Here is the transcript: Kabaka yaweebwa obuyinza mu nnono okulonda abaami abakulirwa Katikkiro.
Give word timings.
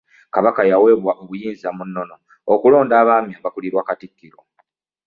Kabaka 0.33 0.61
yaweebwa 0.69 1.11
obuyinza 1.21 1.67
mu 1.77 1.83
nnono 1.87 2.15
okulonda 2.53 2.93
abaami 3.01 3.33
abakulirwa 3.39 3.81
Katikkiro. 3.87 4.39